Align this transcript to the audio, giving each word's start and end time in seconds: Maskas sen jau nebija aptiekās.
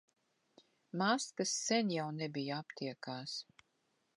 Maskas 1.01 1.53
sen 1.67 1.91
jau 1.97 2.07
nebija 2.21 2.59
aptiekās. 2.65 3.37